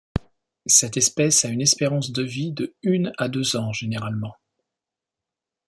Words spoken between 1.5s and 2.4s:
espérance de